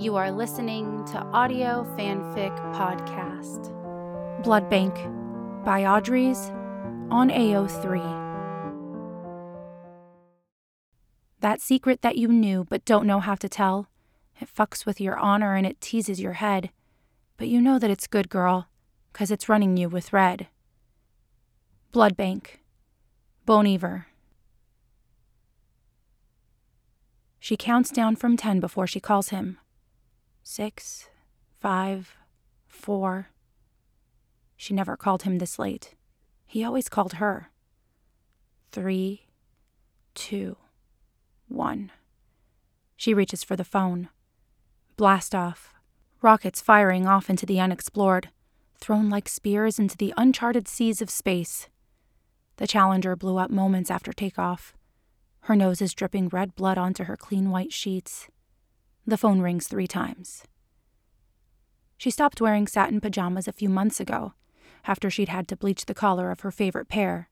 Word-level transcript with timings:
You 0.00 0.16
are 0.16 0.32
listening 0.32 1.04
to 1.08 1.18
Audio 1.18 1.84
Fanfic 1.94 2.56
Podcast. 2.74 3.70
Blood 4.42 4.70
Bank 4.70 4.94
by 5.62 5.82
audries 5.82 6.48
on 7.10 7.28
AO3. 7.28 8.00
That 11.40 11.60
secret 11.60 12.00
that 12.00 12.16
you 12.16 12.28
knew 12.28 12.64
but 12.64 12.86
don't 12.86 13.06
know 13.06 13.20
how 13.20 13.34
to 13.34 13.46
tell. 13.46 13.90
It 14.40 14.48
fucks 14.48 14.86
with 14.86 15.02
your 15.02 15.18
honor 15.18 15.54
and 15.54 15.66
it 15.66 15.82
teases 15.82 16.18
your 16.18 16.32
head. 16.32 16.70
But 17.36 17.48
you 17.48 17.60
know 17.60 17.78
that 17.78 17.90
it's 17.90 18.06
good, 18.06 18.30
girl, 18.30 18.68
'cause 19.12 19.30
it's 19.30 19.50
running 19.50 19.76
you 19.76 19.90
with 19.90 20.14
red. 20.14 20.48
Blood 21.92 22.16
Bank. 22.16 22.62
Bon 23.44 23.66
Iver. 23.66 24.06
She 27.38 27.58
counts 27.58 27.90
down 27.90 28.16
from 28.16 28.38
ten 28.38 28.60
before 28.60 28.86
she 28.86 28.98
calls 28.98 29.28
him. 29.28 29.58
Six, 30.42 31.08
five, 31.60 32.16
four. 32.66 33.28
She 34.56 34.74
never 34.74 34.96
called 34.96 35.22
him 35.22 35.38
this 35.38 35.58
late. 35.58 35.94
He 36.46 36.64
always 36.64 36.88
called 36.88 37.14
her. 37.14 37.50
Three, 38.72 39.26
two, 40.14 40.56
one. 41.48 41.90
She 42.96 43.14
reaches 43.14 43.42
for 43.42 43.56
the 43.56 43.64
phone. 43.64 44.08
Blast 44.96 45.34
off. 45.34 45.74
Rockets 46.22 46.60
firing 46.60 47.06
off 47.06 47.30
into 47.30 47.46
the 47.46 47.60
unexplored, 47.60 48.28
thrown 48.78 49.08
like 49.08 49.28
spears 49.28 49.78
into 49.78 49.96
the 49.96 50.12
uncharted 50.16 50.68
seas 50.68 51.00
of 51.00 51.08
space. 51.08 51.68
The 52.56 52.66
Challenger 52.66 53.16
blew 53.16 53.38
up 53.38 53.50
moments 53.50 53.90
after 53.90 54.12
takeoff. 54.12 54.74
Her 55.42 55.56
nose 55.56 55.80
is 55.80 55.94
dripping 55.94 56.28
red 56.28 56.54
blood 56.54 56.76
onto 56.76 57.04
her 57.04 57.16
clean 57.16 57.50
white 57.50 57.72
sheets. 57.72 58.28
The 59.10 59.18
phone 59.18 59.40
rings 59.40 59.66
three 59.66 59.88
times. 59.88 60.44
She 61.98 62.12
stopped 62.12 62.40
wearing 62.40 62.68
satin 62.68 63.00
pajamas 63.00 63.48
a 63.48 63.52
few 63.52 63.68
months 63.68 63.98
ago, 63.98 64.34
after 64.84 65.10
she'd 65.10 65.28
had 65.28 65.48
to 65.48 65.56
bleach 65.56 65.86
the 65.86 65.94
collar 65.94 66.30
of 66.30 66.40
her 66.40 66.52
favorite 66.52 66.88
pair. 66.88 67.28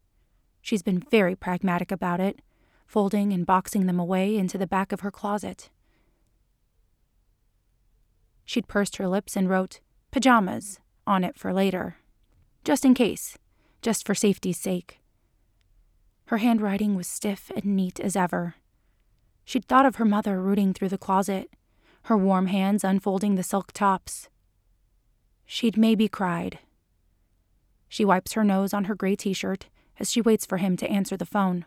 She's 0.61 0.83
been 0.83 0.99
very 0.99 1.37
pragmatic 1.37 1.93
about 1.93 2.19
it, 2.19 2.43
folding 2.85 3.33
and 3.33 3.47
boxing 3.47 3.87
them 3.87 4.01
away 4.01 4.37
into 4.37 4.59
the 4.59 4.67
back 4.67 4.91
of 4.91 5.03
her 5.03 5.13
closet. 5.13 5.71
She'd 8.45 8.67
pursed 8.67 8.97
her 8.97 9.07
lips 9.07 9.37
and 9.37 9.49
wrote, 9.49 9.79
pajamas, 10.11 10.81
on 11.07 11.23
it 11.23 11.39
for 11.39 11.53
later. 11.53 11.99
Just 12.65 12.85
in 12.85 12.93
case, 12.93 13.39
just 13.83 14.05
for 14.05 14.17
safety's 14.17 14.59
sake. 14.59 14.99
Her 16.27 16.39
handwriting 16.39 16.97
was 16.97 17.07
stiff 17.07 17.53
and 17.55 17.77
neat 17.77 18.01
as 18.01 18.17
ever. 18.17 18.57
She'd 19.45 19.67
thought 19.67 19.87
of 19.87 19.95
her 19.97 20.05
mother 20.05 20.43
rooting 20.43 20.75
through 20.75 20.89
the 20.89 20.99
closet, 20.99 21.49
her 22.09 22.17
warm 22.17 22.47
hands 22.47 22.85
unfolding 22.85 23.35
the 23.35 23.43
silk 23.43 23.71
tops. 23.73 24.31
She'd 25.45 25.77
maybe 25.77 26.09
cried. 26.09 26.59
She 27.87 28.03
wipes 28.03 28.33
her 28.33 28.45
nose 28.45 28.73
on 28.73 28.85
her 28.85 28.95
gray 28.95 29.15
t 29.15 29.35
shirt 29.35 29.67
as 30.01 30.11
she 30.11 30.23
waits 30.23 30.47
for 30.47 30.57
him 30.57 30.75
to 30.79 30.89
answer 30.89 31.19
the 31.19 31.27
phone. 31.27 31.67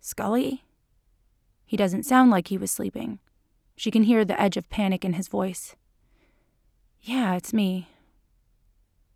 Scully? 0.00 0.64
He 1.66 1.76
doesn't 1.76 2.06
sound 2.06 2.30
like 2.30 2.48
he 2.48 2.56
was 2.56 2.70
sleeping. 2.70 3.18
She 3.76 3.90
can 3.90 4.04
hear 4.04 4.24
the 4.24 4.40
edge 4.40 4.56
of 4.56 4.70
panic 4.70 5.04
in 5.04 5.12
his 5.12 5.28
voice. 5.28 5.76
Yeah, 7.02 7.34
it's 7.34 7.52
me. 7.52 7.88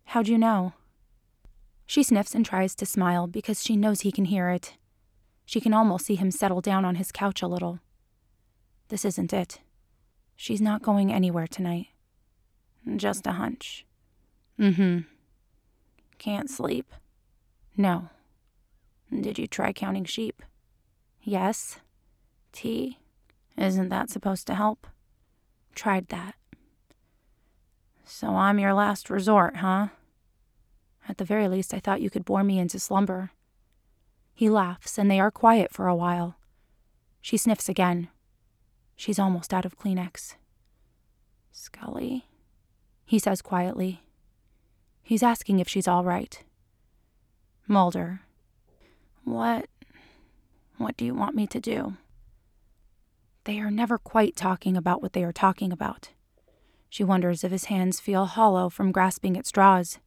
How'd 0.05 0.27
you 0.27 0.37
know? 0.37 0.73
She 1.87 2.03
sniffs 2.03 2.35
and 2.35 2.45
tries 2.45 2.75
to 2.75 2.85
smile 2.85 3.25
because 3.25 3.63
she 3.63 3.75
knows 3.75 4.01
he 4.01 4.11
can 4.11 4.25
hear 4.25 4.51
it. 4.51 4.75
She 5.43 5.59
can 5.59 5.73
almost 5.73 6.05
see 6.05 6.15
him 6.15 6.29
settle 6.29 6.61
down 6.61 6.85
on 6.85 6.95
his 6.95 7.11
couch 7.11 7.41
a 7.41 7.47
little. 7.47 7.79
This 8.89 9.03
isn't 9.03 9.33
it. 9.33 9.59
She's 10.37 10.61
not 10.61 10.83
going 10.83 11.11
anywhere 11.11 11.47
tonight. 11.47 11.87
Just 12.95 13.27
a 13.27 13.33
hunch. 13.33 13.85
Mm 14.57 14.75
hmm. 14.75 14.99
Can't 16.19 16.49
sleep. 16.49 16.93
No. 17.75 18.09
Did 19.11 19.39
you 19.39 19.47
try 19.47 19.73
counting 19.73 20.05
sheep? 20.05 20.43
Yes. 21.21 21.79
Tea? 22.53 22.99
Isn't 23.57 23.89
that 23.89 24.09
supposed 24.09 24.45
to 24.47 24.55
help? 24.55 24.87
Tried 25.73 26.07
that. 26.09 26.35
So 28.05 28.35
I'm 28.35 28.59
your 28.59 28.73
last 28.73 29.09
resort, 29.09 29.57
huh? 29.57 29.87
At 31.09 31.17
the 31.17 31.25
very 31.25 31.47
least, 31.47 31.73
I 31.73 31.79
thought 31.79 32.01
you 32.01 32.09
could 32.09 32.25
bore 32.25 32.43
me 32.43 32.59
into 32.59 32.79
slumber. 32.79 33.31
He 34.33 34.49
laughs, 34.49 34.97
and 34.97 35.09
they 35.09 35.19
are 35.19 35.31
quiet 35.31 35.73
for 35.73 35.87
a 35.87 35.95
while. 35.95 36.35
She 37.21 37.37
sniffs 37.37 37.67
again. 37.67 38.09
She's 38.97 39.19
almost 39.19 39.53
out 39.53 39.63
of 39.63 39.77
Kleenex. 39.77 40.33
Scully, 41.51 42.25
he 43.05 43.19
says 43.19 43.41
quietly. 43.41 44.01
He's 45.03 45.23
asking 45.23 45.59
if 45.59 45.69
she's 45.69 45.87
all 45.87 46.03
right. 46.03 46.43
Mulder, 47.67 48.21
what. 49.23 49.67
what 50.77 50.97
do 50.97 51.05
you 51.05 51.13
want 51.13 51.35
me 51.35 51.47
to 51.47 51.59
do? 51.59 51.93
They 53.45 53.59
are 53.59 53.71
never 53.71 53.97
quite 53.97 54.35
talking 54.35 54.75
about 54.75 55.01
what 55.01 55.13
they 55.13 55.23
are 55.23 55.31
talking 55.31 55.71
about. 55.71 56.09
She 56.89 57.03
wonders 57.03 57.43
if 57.43 57.51
his 57.51 57.65
hands 57.65 57.99
feel 57.99 58.25
hollow 58.25 58.67
from 58.69 58.91
grasping 58.91 59.37
at 59.37 59.45
straws, 59.45 59.99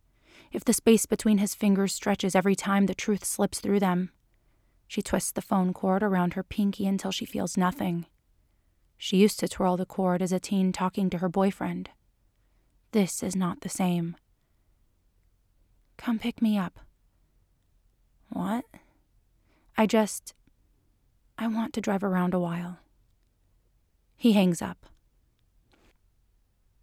if 0.52 0.64
the 0.64 0.72
space 0.72 1.06
between 1.06 1.38
his 1.38 1.54
fingers 1.54 1.94
stretches 1.94 2.34
every 2.34 2.56
time 2.56 2.86
the 2.86 2.94
truth 2.94 3.24
slips 3.24 3.60
through 3.60 3.80
them. 3.80 4.10
She 4.88 5.00
twists 5.00 5.30
the 5.30 5.42
phone 5.42 5.72
cord 5.72 6.02
around 6.02 6.34
her 6.34 6.42
pinky 6.42 6.86
until 6.86 7.12
she 7.12 7.24
feels 7.24 7.56
nothing. 7.56 8.06
She 9.02 9.16
used 9.16 9.40
to 9.40 9.48
twirl 9.48 9.78
the 9.78 9.86
cord 9.86 10.20
as 10.20 10.30
a 10.30 10.38
teen 10.38 10.72
talking 10.72 11.08
to 11.08 11.18
her 11.18 11.30
boyfriend. 11.30 11.88
This 12.92 13.22
is 13.22 13.34
not 13.34 13.62
the 13.62 13.70
same. 13.70 14.14
Come 15.96 16.18
pick 16.18 16.42
me 16.42 16.58
up. 16.58 16.80
What? 18.28 18.66
I 19.78 19.86
just. 19.86 20.34
I 21.38 21.46
want 21.46 21.72
to 21.72 21.80
drive 21.80 22.04
around 22.04 22.34
a 22.34 22.38
while. 22.38 22.80
He 24.18 24.34
hangs 24.34 24.60
up. 24.60 24.84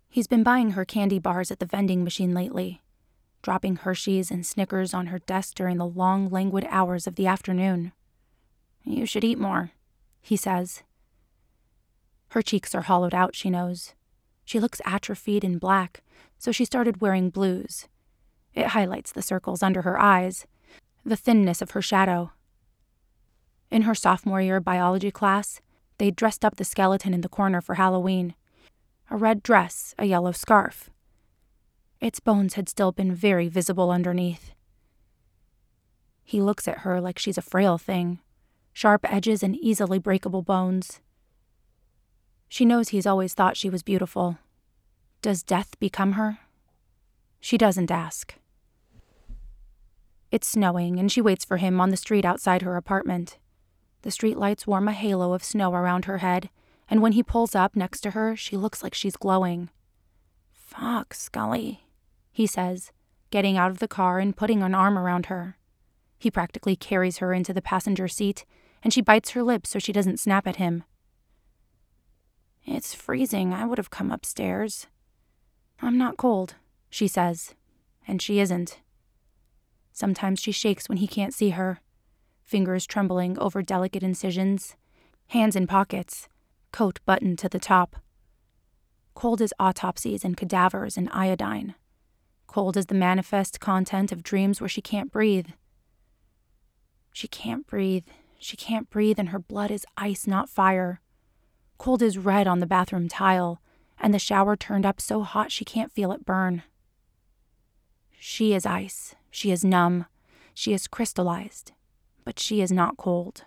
He's 0.10 0.26
been 0.26 0.42
buying 0.42 0.72
her 0.72 0.86
candy 0.86 1.20
bars 1.20 1.52
at 1.52 1.60
the 1.60 1.68
vending 1.68 2.04
machine 2.04 2.34
lately 2.34 2.82
dropping 3.44 3.78
Hershey's 3.78 4.32
and 4.32 4.46
Snickers 4.46 4.94
on 4.94 5.06
her 5.06 5.20
desk 5.20 5.54
during 5.56 5.78
the 5.78 5.86
long, 5.86 6.30
languid 6.30 6.66
hours 6.70 7.08
of 7.08 7.16
the 7.16 7.28
afternoon. 7.28 7.94
You 8.84 9.06
should 9.06 9.24
eat 9.24 9.38
more, 9.38 9.72
he 10.20 10.36
says. 10.36 10.84
Her 12.30 12.42
cheeks 12.42 12.76
are 12.76 12.82
hollowed 12.82 13.14
out, 13.14 13.36
she 13.36 13.50
knows. 13.50 13.94
She 14.46 14.60
looks 14.60 14.82
atrophied 14.86 15.44
and 15.44 15.60
black, 15.60 16.04
so 16.38 16.52
she 16.52 16.66
started 16.66 17.02
wearing 17.02 17.30
blues. 17.30 17.88
It 18.54 18.68
highlights 18.68 19.12
the 19.12 19.22
circles 19.22 19.62
under 19.62 19.84
her 19.84 20.00
eyes, 20.00 20.46
the 21.06 21.16
thinness 21.16 21.62
of 21.62 21.72
her 21.72 21.82
shadow. 21.82 22.32
In 23.70 23.84
her 23.84 23.96
sophomore 23.96 24.42
year 24.42 24.60
biology 24.60 25.12
class, 25.12 25.62
they 25.98 26.12
dressed 26.12 26.46
up 26.46 26.56
the 26.56 26.64
skeleton 26.64 27.14
in 27.14 27.22
the 27.22 27.30
corner 27.30 27.62
for 27.62 27.76
Halloween 27.76 28.36
a 29.10 29.16
red 29.16 29.42
dress, 29.42 29.96
a 29.98 30.06
yellow 30.06 30.32
scarf. 30.34 30.90
Its 32.02 32.20
bones 32.20 32.56
had 32.56 32.68
still 32.68 32.92
been 32.92 33.14
very 33.14 33.48
visible 33.48 33.90
underneath. 33.90 34.52
He 36.24 36.42
looks 36.42 36.68
at 36.68 36.80
her 36.80 37.00
like 37.00 37.18
she's 37.18 37.38
a 37.38 37.42
frail 37.42 37.78
thing, 37.78 38.20
sharp 38.74 39.10
edges 39.12 39.44
and 39.44 39.56
easily 39.56 39.98
breakable 39.98 40.42
bones. 40.42 41.00
She 42.50 42.66
knows 42.66 42.90
he's 42.90 43.06
always 43.06 43.34
thought 43.34 43.58
she 43.58 43.70
was 43.70 43.84
beautiful. 43.84 44.38
Does 45.22 45.44
death 45.44 45.80
become 45.80 46.14
her? 46.14 46.40
She 47.40 47.58
doesn't 47.58 47.92
ask. 47.92 48.36
It's 50.32 50.48
snowing, 50.48 51.00
and 51.00 51.12
she 51.12 51.22
waits 51.22 51.46
for 51.46 51.58
him 51.58 51.80
on 51.80 51.90
the 51.90 51.98
street 51.98 52.26
outside 52.26 52.62
her 52.62 52.76
apartment. 52.76 53.38
The 54.02 54.12
street 54.12 54.38
lights 54.38 54.68
warm 54.68 54.88
a 54.88 54.94
halo 54.94 55.34
of 55.34 55.44
snow 55.44 55.74
around 55.74 56.06
her 56.06 56.20
head, 56.20 56.50
and 56.90 57.02
when 57.02 57.14
he 57.14 57.24
pulls 57.24 57.56
up 57.56 57.76
next 57.76 58.02
to 58.02 58.12
her, 58.12 58.36
she 58.36 58.58
looks 58.58 58.84
like 58.84 58.94
she's 58.94 59.16
glowing. 59.16 59.70
Fuck, 60.52 61.14
Scully 61.14 61.84
he 62.38 62.46
says, 62.46 62.92
getting 63.32 63.58
out 63.58 63.72
of 63.72 63.80
the 63.80 63.88
car 63.88 64.20
and 64.20 64.38
putting 64.38 64.62
an 64.62 64.76
arm 64.76 64.96
around 64.96 65.26
her. 65.26 65.58
He 66.20 66.30
practically 66.30 66.76
carries 66.76 67.18
her 67.18 67.34
into 67.34 67.52
the 67.52 67.64
passenger 67.64 68.08
seat, 68.08 68.46
and 68.84 68.94
she 68.94 69.02
bites 69.02 69.32
her 69.32 69.42
lips 69.42 69.72
so 69.72 69.80
she 69.80 69.92
doesn't 69.92 70.20
snap 70.20 70.46
at 70.46 70.58
him. 70.58 70.84
It's 72.68 72.94
freezing. 72.94 73.54
I 73.54 73.66
would 73.66 73.80
have 73.80 73.90
come 73.90 74.12
upstairs. 74.12 74.86
I'm 75.82 75.98
not 75.98 76.18
cold, 76.18 76.56
she 76.90 77.08
says, 77.08 77.56
and 78.08 78.22
she 78.22 78.40
isn't. 78.40 78.80
Sometimes 79.92 80.40
she 80.40 80.52
shakes 80.52 80.88
when 80.88 81.00
he 81.00 81.08
can't 81.08 81.34
see 81.34 81.52
her, 81.52 81.80
fingers 82.44 82.86
trembling 82.86 83.40
over 83.40 83.64
delicate 83.64 84.04
incisions, 84.04 84.76
hands 85.30 85.56
in 85.56 85.66
pockets, 85.66 86.30
coat 86.72 87.00
buttoned 87.06 87.40
to 87.40 87.50
the 87.50 87.60
top. 87.60 87.96
Cold 89.16 89.42
as 89.42 89.54
autopsies 89.60 90.24
and 90.24 90.38
cadavers 90.38 90.98
and 90.98 91.10
iodine 91.12 91.74
cold 92.48 92.78
as 92.78 92.88
the 92.88 92.96
manifest 92.96 93.60
content 93.60 94.12
of 94.12 94.24
dreams 94.24 94.60
where 94.60 94.68
she 94.68 94.82
can't 94.82 95.12
breathe. 95.12 95.50
She 97.14 97.28
can't 97.28 97.68
breathe. 97.68 98.08
She 98.40 98.58
can't 98.58 98.90
breathe, 98.90 99.20
and 99.20 99.30
her 99.30 99.40
blood 99.40 99.70
is 99.70 99.86
ice, 99.96 100.26
not 100.26 100.50
fire. 100.50 101.02
Cold 101.78 102.02
as 102.02 102.18
red 102.18 102.48
on 102.48 102.60
the 102.60 102.66
bathroom 102.66 103.08
tile, 103.08 103.62
and 104.00 104.14
the 104.14 104.20
shower 104.20 104.56
turned 104.56 104.86
up 104.86 105.00
so 105.00 105.24
hot 105.24 105.52
she 105.52 105.66
can't 105.66 105.92
feel 105.92 106.12
it 106.12 106.26
burn. 106.26 106.64
She 108.20 108.54
is 108.54 108.66
ice. 108.66 109.16
She 109.30 109.52
is 109.52 109.64
numb. 109.64 110.06
She 110.54 110.74
is 110.74 110.88
crystallized. 110.88 111.72
But 112.26 112.40
she 112.40 112.62
is 112.62 112.72
not 112.72 112.98
cold. 112.98 113.46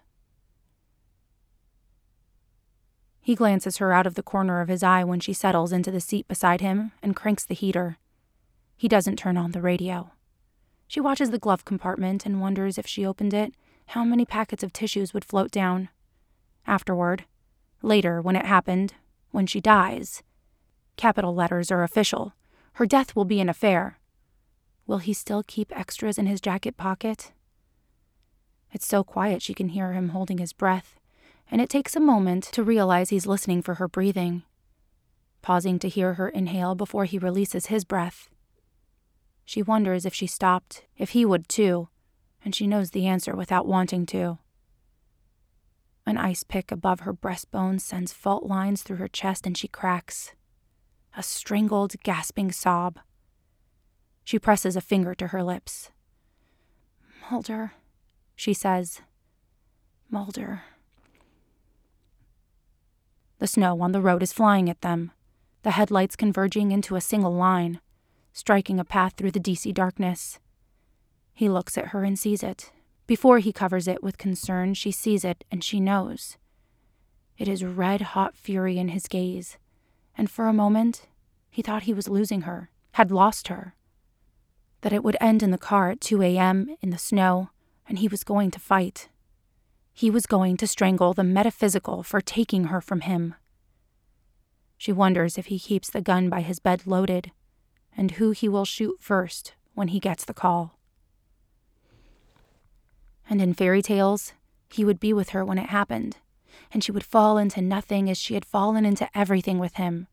He 3.21 3.35
glances 3.35 3.77
her 3.77 3.93
out 3.93 4.07
of 4.07 4.15
the 4.15 4.23
corner 4.23 4.61
of 4.61 4.69
his 4.69 4.83
eye 4.83 5.05
when 5.05 5.21
she 5.21 5.33
settles 5.33 5.73
into 5.73 5.91
the 5.91 6.01
seat 6.01 6.27
beside 6.27 6.61
him 6.61 6.93
and 7.03 7.15
cranks 7.15 7.45
the 7.45 7.55
heater. 7.55 7.99
He 8.77 8.89
doesn't 8.89 9.17
turn 9.17 9.37
on 9.37 9.53
the 9.53 9.61
radio. 9.61 10.13
She 10.89 11.01
watches 11.01 11.31
the 11.31 11.39
glove 11.39 11.65
compartment 11.65 12.25
and 12.25 12.41
wonders 12.41 12.79
if 12.79 12.87
she 12.87 13.05
opened 13.05 13.35
it, 13.35 13.55
how 13.89 14.05
many 14.05 14.25
packets 14.25 14.63
of 14.63 14.73
tissues 14.73 15.13
would 15.13 15.25
float 15.25 15.51
down. 15.51 15.91
Afterward, 16.67 17.25
later, 17.83 18.21
when 18.21 18.37
it 18.37 18.47
happened, 18.47 18.95
when 19.31 19.47
she 19.47 19.61
dies, 19.61 20.23
capital 20.97 21.35
letters 21.35 21.71
are 21.71 21.83
official. 21.83 22.35
Her 22.75 22.87
death 22.87 23.17
will 23.17 23.25
be 23.25 23.41
an 23.41 23.49
affair. 23.49 23.99
Will 24.87 24.99
he 24.99 25.13
still 25.13 25.43
keep 25.43 25.77
extras 25.77 26.19
in 26.19 26.27
his 26.27 26.41
jacket 26.41 26.77
pocket? 26.77 27.33
It's 28.73 28.87
so 28.87 29.03
quiet 29.03 29.43
she 29.43 29.55
can 29.55 29.71
hear 29.71 29.93
him 29.93 30.11
holding 30.11 30.39
his 30.39 30.53
breath, 30.53 30.99
and 31.51 31.61
it 31.61 31.69
takes 31.69 31.97
a 31.97 32.01
moment 32.01 32.45
to 32.45 32.63
realize 32.63 33.11
he's 33.11 33.27
listening 33.27 33.63
for 33.63 33.75
her 33.75 33.89
breathing, 33.89 34.43
pausing 35.43 35.79
to 35.81 35.89
hear 35.89 36.15
her 36.15 36.29
inhale 36.29 36.75
before 36.75 37.05
he 37.05 37.19
releases 37.19 37.67
his 37.67 37.85
breath. 37.85 38.29
She 39.45 39.63
wonders 39.63 40.07
if 40.07 40.15
she 40.15 40.27
stopped, 40.27 40.85
if 40.97 41.11
he 41.11 41.25
would 41.25 41.49
too, 41.49 41.89
and 42.45 42.55
she 42.55 42.67
knows 42.67 42.91
the 42.91 43.07
answer 43.07 43.35
without 43.35 43.67
wanting 43.67 44.07
to. 44.07 44.39
An 46.11 46.19
ice 46.19 46.43
pick 46.43 46.73
above 46.73 47.01
her 47.01 47.15
breastbone 47.15 47.81
sends 47.81 48.13
fault 48.13 48.43
lines 48.43 48.83
through 48.83 48.97
her 48.97 49.07
chest 49.07 49.47
and 49.47 49.57
she 49.57 49.69
cracks. 49.69 50.33
A 51.17 51.23
strangled, 51.23 51.95
gasping 52.03 52.51
sob. 52.51 52.99
She 54.25 54.37
presses 54.37 54.75
a 54.75 54.81
finger 54.81 55.15
to 55.15 55.29
her 55.29 55.45
lips. 55.45 55.93
Mulder, 57.31 57.75
she 58.35 58.53
says. 58.53 59.03
Mulder. 60.11 60.65
The 63.39 63.47
snow 63.47 63.81
on 63.81 63.93
the 63.93 64.01
road 64.01 64.25
is 64.25 64.33
flying 64.33 64.69
at 64.69 64.81
them, 64.81 65.13
the 65.63 65.71
headlights 65.71 66.17
converging 66.17 66.73
into 66.73 66.97
a 66.97 67.01
single 67.01 67.33
line 67.33 67.81
striking 68.33 68.81
a 68.81 68.85
path 68.85 69.15
through 69.17 69.31
the 69.31 69.39
DC 69.39 69.73
darkness. 69.75 70.41
He 71.33 71.49
looks 71.49 71.79
at 71.79 71.89
her 71.89 72.03
and 72.03 72.19
sees 72.19 72.43
it. 72.43 72.73
Before 73.11 73.41
he 73.41 73.53
covers 73.53 73.89
it 73.89 74.05
with 74.05 74.19
concern, 74.19 74.75
she 74.75 74.93
sees 74.93 75.25
it 75.25 75.43
and 75.51 75.65
she 75.65 75.81
knows. 75.81 76.37
It 77.39 77.49
is 77.49 77.65
red 77.65 78.01
hot 78.15 78.37
fury 78.37 78.79
in 78.79 78.91
his 78.91 79.09
gaze, 79.09 79.59
and 80.17 80.31
for 80.31 80.47
a 80.47 80.53
moment, 80.53 81.09
he 81.51 81.61
thought 81.61 81.83
he 81.83 81.93
was 81.93 82.09
losing 82.09 82.43
her, 82.43 82.71
had 82.93 83.11
lost 83.11 83.49
her. 83.49 83.75
That 84.83 84.93
it 84.93 85.03
would 85.03 85.17
end 85.21 85.43
in 85.43 85.51
the 85.51 85.59
car 85.59 85.91
at 85.91 86.01
2 86.01 86.23
a.m. 86.23 86.77
in 86.81 86.91
the 86.91 86.99
snow, 86.99 87.51
and 87.89 87.99
he 87.99 88.07
was 88.07 88.23
going 88.23 88.53
to 88.53 88.61
fight. 88.61 89.09
He 89.93 90.09
was 90.09 90.27
going 90.27 90.57
to 90.59 90.69
strangle 90.69 91.13
the 91.13 91.25
metaphysical 91.25 92.05
for 92.05 92.21
taking 92.21 92.67
her 92.67 92.81
from 92.81 93.01
him. 93.01 93.35
She 94.79 94.93
wonders 94.93 95.37
if 95.37 95.47
he 95.47 95.59
keeps 95.59 95.91
the 95.91 96.01
gun 96.01 96.29
by 96.29 96.43
his 96.43 96.61
bed 96.61 96.87
loaded, 96.87 97.33
and 97.97 98.13
who 98.13 98.31
he 98.31 98.49
will 98.49 98.65
shoot 98.65 98.99
first 99.01 99.55
when 99.75 99.89
he 99.89 99.99
gets 99.99 100.25
the 100.25 100.33
call. 100.33 100.79
And 103.31 103.41
in 103.41 103.55
fairy 103.55 103.81
tales, 103.81 104.35
he 104.69 104.85
would 104.85 104.99
be 104.99 105.13
with 105.13 105.31
her 105.31 105.45
when 105.45 105.57
it 105.57 105.71
happened, 105.71 106.17
and 106.73 106.83
she 106.83 106.91
would 106.91 107.05
fall 107.05 107.39
into 107.39 107.63
nothing 107.63 108.11
as 108.11 108.19
she 108.19 108.35
had 108.35 108.45
fallen 108.45 108.85
into 108.85 109.09
everything 109.17 109.59
with 109.61 109.77
him, 109.77 110.09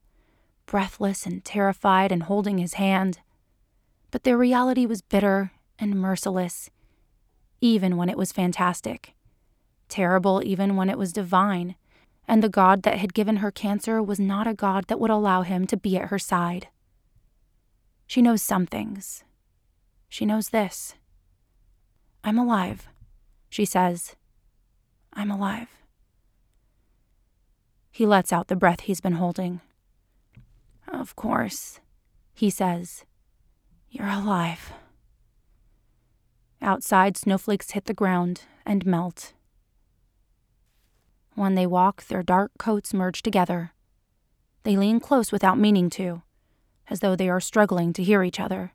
breathless 0.67 1.25
and 1.25 1.43
terrified 1.43 2.11
and 2.11 2.23
holding 2.23 2.59
his 2.59 2.75
hand. 2.75 3.19
But 4.11 4.23
their 4.23 4.37
reality 4.37 4.85
was 4.85 5.01
bitter 5.01 5.51
and 5.79 5.99
merciless, 5.99 6.69
even 7.59 7.97
when 7.97 8.07
it 8.07 8.17
was 8.17 8.31
fantastic, 8.31 9.15
terrible 9.89 10.43
even 10.45 10.75
when 10.75 10.89
it 10.89 10.97
was 10.97 11.11
divine, 11.11 11.75
and 12.27 12.43
the 12.43 12.49
God 12.49 12.83
that 12.83 12.99
had 12.99 13.15
given 13.15 13.37
her 13.37 13.51
cancer 13.51 14.01
was 14.01 14.19
not 14.19 14.45
a 14.45 14.53
God 14.53 14.85
that 14.87 14.99
would 14.99 15.09
allow 15.09 15.41
him 15.41 15.65
to 15.67 15.77
be 15.77 15.97
at 15.97 16.09
her 16.09 16.19
side. 16.19 16.67
She 18.05 18.21
knows 18.21 18.43
some 18.43 18.67
things. 18.67 19.23
She 20.07 20.25
knows 20.25 20.49
this. 20.49 20.93
I'm 22.23 22.37
alive, 22.37 22.87
she 23.49 23.65
says. 23.65 24.15
I'm 25.13 25.31
alive. 25.31 25.69
He 27.91 28.05
lets 28.05 28.31
out 28.31 28.47
the 28.47 28.55
breath 28.55 28.81
he's 28.81 29.01
been 29.01 29.13
holding. 29.13 29.61
Of 30.88 31.15
course, 31.15 31.79
he 32.33 32.49
says. 32.49 33.05
You're 33.89 34.07
alive. 34.07 34.73
Outside, 36.61 37.17
snowflakes 37.17 37.71
hit 37.71 37.85
the 37.85 37.94
ground 37.94 38.41
and 38.65 38.85
melt. 38.85 39.33
When 41.35 41.55
they 41.55 41.67
walk, 41.67 42.05
their 42.05 42.23
dark 42.23 42.51
coats 42.57 42.94
merge 42.94 43.21
together. 43.21 43.71
They 44.63 44.75
lean 44.75 44.99
close 44.99 45.31
without 45.31 45.57
meaning 45.57 45.89
to 45.91 46.23
as 46.89 46.99
though 46.99 47.15
they 47.15 47.29
are 47.29 47.39
struggling 47.39 47.94
to 47.94 48.03
hear 48.03 48.23
each 48.23 48.39
other. 48.39 48.73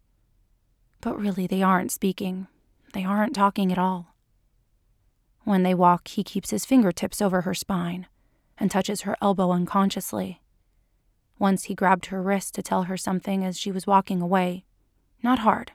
But 1.01 1.19
really, 1.19 1.47
they 1.47 1.63
aren't 1.63 1.93
speaking. 1.93 2.47
They 2.93 3.05
aren't 3.05 3.35
talking 3.35 3.73
at 3.73 3.79
all. 3.79 4.12
When 5.45 5.63
they 5.63 5.75
walk, 5.75 6.09
he 6.09 6.23
keeps 6.23 6.51
his 6.51 6.65
fingertips 6.65 7.21
over 7.21 7.43
her 7.43 7.55
spine 7.55 8.07
and 8.59 8.71
touches 8.71 9.03
her 9.03 9.17
elbow 9.21 9.51
unconsciously. 9.51 10.41
Once 11.39 11.65
he 11.65 11.75
grabbed 11.75 12.07
her 12.07 12.23
wrist 12.23 12.55
to 12.55 12.63
tell 12.63 12.85
her 12.85 12.97
something 12.97 13.45
as 13.45 13.59
she 13.59 13.73
was 13.73 13.87
walking 13.87 14.23
away. 14.23 14.65
Not 15.23 15.41
hard, 15.41 15.73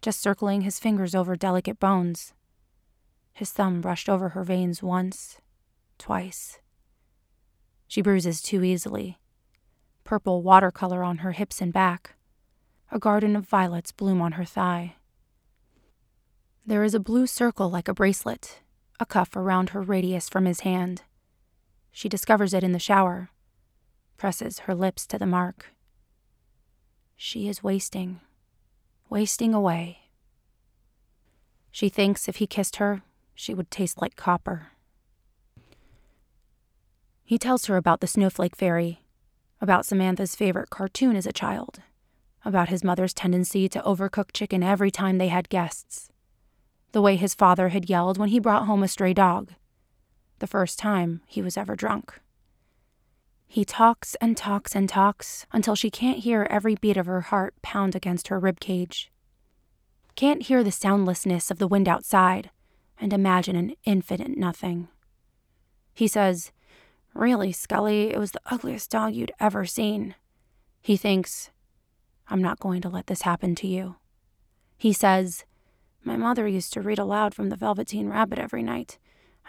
just 0.00 0.20
circling 0.20 0.62
his 0.62 0.78
fingers 0.78 1.14
over 1.14 1.36
delicate 1.36 1.78
bones. 1.78 2.32
His 3.34 3.50
thumb 3.50 3.80
brushed 3.80 4.08
over 4.08 4.30
her 4.30 4.44
veins 4.44 4.82
once, 4.82 5.38
twice. 5.98 6.58
She 7.86 8.02
bruises 8.02 8.40
too 8.40 8.64
easily, 8.64 9.18
purple 10.04 10.42
watercolor 10.42 11.02
on 11.02 11.18
her 11.18 11.32
hips 11.32 11.60
and 11.60 11.72
back. 11.72 12.14
A 12.90 12.98
garden 12.98 13.36
of 13.36 13.46
violets 13.46 13.92
bloom 13.92 14.22
on 14.22 14.32
her 14.32 14.44
thigh. 14.46 14.96
There 16.64 16.84
is 16.84 16.94
a 16.94 17.00
blue 17.00 17.26
circle 17.26 17.68
like 17.68 17.88
a 17.88 17.94
bracelet, 17.94 18.60
a 19.00 19.06
cuff 19.06 19.36
around 19.36 19.70
her 19.70 19.82
radius 19.82 20.28
from 20.28 20.44
his 20.44 20.60
hand. 20.60 21.02
She 21.92 22.08
discovers 22.08 22.54
it 22.54 22.64
in 22.64 22.72
the 22.72 22.78
shower, 22.78 23.30
presses 24.16 24.60
her 24.60 24.74
lips 24.74 25.06
to 25.06 25.18
the 25.18 25.26
mark. 25.26 25.66
She 27.16 27.48
is 27.48 27.62
wasting, 27.62 28.20
wasting 29.08 29.54
away. 29.54 29.98
She 31.70 31.88
thinks 31.88 32.28
if 32.28 32.36
he 32.36 32.46
kissed 32.46 32.76
her, 32.76 33.02
she 33.34 33.54
would 33.54 33.70
taste 33.70 34.00
like 34.00 34.16
copper. 34.16 34.68
He 37.24 37.38
tells 37.38 37.66
her 37.66 37.76
about 37.76 38.00
the 38.00 38.06
snowflake 38.06 38.56
fairy 38.56 39.00
about 39.60 39.86
Samantha's 39.86 40.36
favorite 40.36 40.70
cartoon 40.70 41.16
as 41.16 41.26
a 41.26 41.32
child, 41.32 41.80
about 42.44 42.68
his 42.68 42.84
mother's 42.84 43.14
tendency 43.14 43.68
to 43.68 43.80
overcook 43.80 44.30
chicken 44.32 44.62
every 44.62 44.90
time 44.90 45.18
they 45.18 45.28
had 45.28 45.48
guests, 45.48 46.10
the 46.92 47.02
way 47.02 47.16
his 47.16 47.34
father 47.34 47.68
had 47.68 47.88
yelled 47.88 48.18
when 48.18 48.30
he 48.30 48.38
brought 48.38 48.66
home 48.66 48.82
a 48.82 48.88
stray 48.88 49.12
dog, 49.12 49.52
the 50.38 50.46
first 50.46 50.78
time 50.78 51.20
he 51.26 51.42
was 51.42 51.56
ever 51.56 51.76
drunk. 51.76 52.20
He 53.46 53.64
talks 53.64 54.14
and 54.16 54.36
talks 54.36 54.76
and 54.76 54.88
talks 54.88 55.46
until 55.52 55.74
she 55.74 55.90
can't 55.90 56.18
hear 56.18 56.46
every 56.50 56.74
beat 56.74 56.96
of 56.96 57.06
her 57.06 57.22
heart 57.22 57.54
pound 57.62 57.94
against 57.94 58.28
her 58.28 58.38
rib 58.38 58.60
cage. 58.60 59.10
Can't 60.16 60.42
hear 60.42 60.62
the 60.62 60.70
soundlessness 60.72 61.50
of 61.50 61.58
the 61.58 61.68
wind 61.68 61.88
outside 61.88 62.50
and 63.00 63.12
imagine 63.12 63.56
an 63.56 63.74
infinite 63.84 64.36
nothing. 64.36 64.88
He 65.94 66.08
says, 66.08 66.52
Really, 67.14 67.52
Scully, 67.52 68.10
it 68.10 68.18
was 68.18 68.32
the 68.32 68.40
ugliest 68.46 68.90
dog 68.90 69.14
you'd 69.14 69.32
ever 69.40 69.64
seen. 69.64 70.14
He 70.82 70.96
thinks, 70.96 71.50
I'm 72.28 72.42
not 72.42 72.60
going 72.60 72.82
to 72.82 72.88
let 72.88 73.06
this 73.06 73.22
happen 73.22 73.54
to 73.56 73.66
you. 73.66 73.96
He 74.76 74.92
says, 74.92 75.44
My 76.08 76.16
mother 76.16 76.48
used 76.48 76.72
to 76.72 76.80
read 76.80 76.98
aloud 76.98 77.34
from 77.34 77.50
the 77.50 77.56
Velveteen 77.56 78.08
Rabbit 78.08 78.38
every 78.38 78.62
night. 78.62 78.96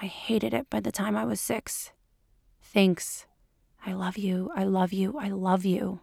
I 0.01 0.07
hated 0.07 0.53
it 0.53 0.69
by 0.69 0.81
the 0.81 0.91
time 0.91 1.15
I 1.15 1.23
was 1.23 1.39
six. 1.39 1.93
Thanks. 2.61 3.25
I 3.85 3.93
love 3.93 4.17
you, 4.17 4.51
I 4.53 4.65
love 4.65 4.91
you, 4.91 5.17
I 5.17 5.29
love 5.29 5.63
you. 5.63 6.01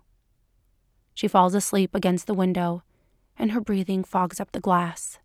She 1.12 1.28
falls 1.28 1.54
asleep 1.54 1.94
against 1.94 2.26
the 2.26 2.32
window, 2.32 2.82
and 3.38 3.50
her 3.50 3.60
breathing 3.60 4.02
fogs 4.02 4.40
up 4.40 4.52
the 4.52 4.60
glass. 4.60 5.18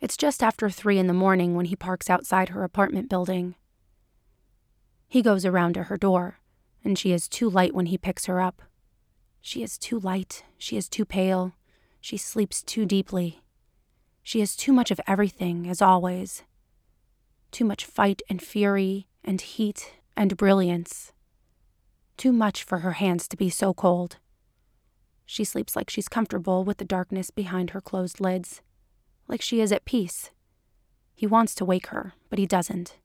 It's 0.00 0.16
just 0.16 0.42
after 0.42 0.70
three 0.70 0.98
in 0.98 1.06
the 1.06 1.12
morning 1.12 1.54
when 1.54 1.66
he 1.66 1.76
parks 1.76 2.08
outside 2.08 2.48
her 2.48 2.64
apartment 2.64 3.10
building. 3.10 3.54
He 5.08 5.20
goes 5.20 5.44
around 5.44 5.74
to 5.74 5.82
her 5.84 5.98
door, 5.98 6.38
and 6.82 6.98
she 6.98 7.12
is 7.12 7.28
too 7.28 7.50
light 7.50 7.74
when 7.74 7.84
he 7.84 7.98
picks 7.98 8.24
her 8.24 8.40
up. 8.40 8.62
She 9.42 9.62
is 9.62 9.76
too 9.76 9.98
light, 9.98 10.42
she 10.56 10.78
is 10.78 10.88
too 10.88 11.04
pale, 11.04 11.52
she 12.00 12.16
sleeps 12.16 12.62
too 12.62 12.86
deeply. 12.86 13.41
She 14.22 14.40
has 14.40 14.56
too 14.56 14.72
much 14.72 14.90
of 14.90 15.00
everything, 15.06 15.68
as 15.68 15.82
always. 15.82 16.42
Too 17.50 17.64
much 17.64 17.84
fight 17.84 18.22
and 18.28 18.40
fury 18.40 19.08
and 19.24 19.40
heat 19.40 19.94
and 20.16 20.36
brilliance. 20.36 21.12
Too 22.16 22.32
much 22.32 22.62
for 22.62 22.78
her 22.78 22.92
hands 22.92 23.26
to 23.28 23.36
be 23.36 23.50
so 23.50 23.74
cold. 23.74 24.18
She 25.26 25.44
sleeps 25.44 25.74
like 25.74 25.90
she's 25.90 26.08
comfortable 26.08 26.64
with 26.64 26.78
the 26.78 26.84
darkness 26.84 27.30
behind 27.30 27.70
her 27.70 27.80
closed 27.80 28.20
lids, 28.20 28.60
like 29.28 29.40
she 29.40 29.60
is 29.60 29.72
at 29.72 29.84
peace. 29.84 30.30
He 31.14 31.26
wants 31.26 31.54
to 31.56 31.64
wake 31.64 31.88
her, 31.88 32.14
but 32.30 32.38
he 32.38 32.46
doesn't. 32.46 32.98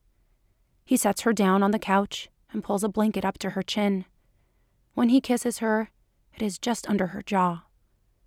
He 0.84 0.96
sets 0.96 1.22
her 1.22 1.32
down 1.32 1.62
on 1.62 1.70
the 1.70 1.78
couch 1.78 2.28
and 2.52 2.64
pulls 2.64 2.84
a 2.84 2.88
blanket 2.88 3.24
up 3.24 3.38
to 3.38 3.50
her 3.50 3.62
chin. 3.62 4.04
When 4.94 5.08
he 5.08 5.20
kisses 5.20 5.58
her, 5.58 5.90
it 6.34 6.42
is 6.42 6.58
just 6.58 6.88
under 6.88 7.08
her 7.08 7.22
jaw, 7.22 7.64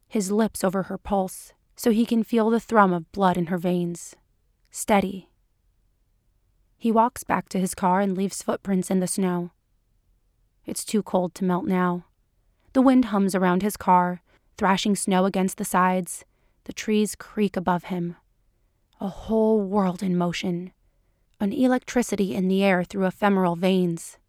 his 0.08 0.32
lips 0.32 0.64
over 0.64 0.84
her 0.84 0.98
pulse, 0.98 1.54
so 1.82 1.90
he 1.90 2.06
can 2.06 2.24
feel 2.24 2.52
the 2.52 2.60
thrum 2.60 2.94
of 2.94 3.12
blood 3.12 3.36
in 3.36 3.48
her 3.48 3.58
veins. 3.58 4.16
Steady. 4.70 5.30
He 6.78 6.92
walks 6.92 7.24
back 7.24 7.50
to 7.50 7.60
his 7.60 7.74
car 7.74 8.02
and 8.02 8.16
leaves 8.16 8.44
footprints 8.44 8.92
in 8.92 9.00
the 9.00 9.08
snow. 9.08 9.50
It's 10.64 10.86
too 10.86 11.02
cold 11.02 11.34
to 11.34 11.44
melt 11.44 11.66
now. 11.66 12.06
The 12.74 12.84
wind 12.84 13.06
hums 13.06 13.34
around 13.34 13.64
his 13.64 13.78
car, 13.78 14.22
thrashing 14.60 14.96
snow 14.96 15.26
against 15.26 15.58
the 15.58 15.66
sides. 15.66 16.24
The 16.66 16.74
trees 16.74 17.16
creak 17.16 17.58
above 17.58 17.86
him. 17.86 18.16
A 19.00 19.08
whole 19.08 19.60
world 19.60 20.04
in 20.04 20.16
motion. 20.16 20.74
An 21.40 21.52
electricity 21.52 22.36
in 22.36 22.48
the 22.48 22.64
air 22.64 22.84
through 22.84 23.08
ephemeral 23.08 23.56
veins. 23.56 24.20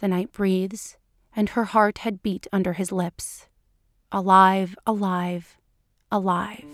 The 0.00 0.08
night 0.08 0.32
breathes, 0.32 0.96
and 1.36 1.50
her 1.50 1.66
heart 1.66 1.98
had 1.98 2.20
beat 2.20 2.48
under 2.52 2.72
his 2.72 2.90
lips. 2.90 3.46
Alive, 4.10 4.74
alive, 4.88 5.56
alive. 6.12 6.64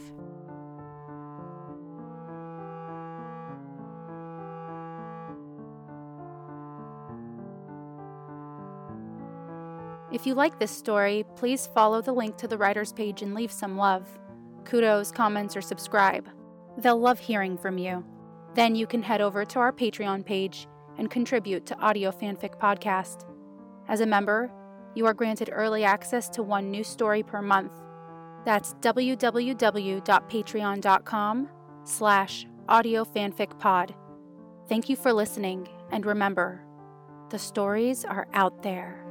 If 10.13 10.27
you 10.27 10.35
like 10.35 10.59
this 10.59 10.71
story, 10.71 11.27
please 11.35 11.67
follow 11.67 12.01
the 12.01 12.13
link 12.13 12.37
to 12.39 12.49
the 12.49 12.57
writer's 12.57 12.93
page 12.93 13.23
and 13.23 13.35
leave 13.35 13.53
some 13.53 13.77
love. 13.77 14.09
Kudos, 14.65 15.13
comments, 15.13 15.57
or 15.57 15.61
subscribe. 15.61 16.27
They'll 16.79 16.99
love 16.99 17.19
hearing 17.19 17.59
from 17.59 17.77
you. 17.77 18.05
Then 18.55 18.75
you 18.75 18.87
can 18.87 19.03
head 19.03 19.21
over 19.21 19.45
to 19.45 19.59
our 19.59 19.73
Patreon 19.73 20.25
page 20.25 20.69
and 20.97 21.11
contribute 21.11 21.67
to 21.67 21.79
Audio 21.79 22.11
Fanfic 22.11 22.59
Podcast. 22.59 23.27
As 23.89 24.01
a 24.01 24.07
member, 24.07 24.51
you 24.95 25.05
are 25.05 25.13
granted 25.13 25.51
early 25.53 25.85
access 25.85 26.31
to 26.31 26.43
one 26.43 26.71
new 26.71 26.83
story 26.83 27.23
per 27.23 27.43
month. 27.43 27.73
That's 28.47 28.73
www.patreon.com 28.75 31.49
slash 31.85 32.47
audiofanficpod. 32.69 33.95
Thank 34.69 34.89
you 34.89 34.97
for 34.97 35.13
listening, 35.13 35.69
and 35.91 36.07
remember, 36.07 36.63
the 37.31 37.41
stories 37.41 38.05
are 38.05 38.29
out 38.33 38.63
there. 38.63 39.06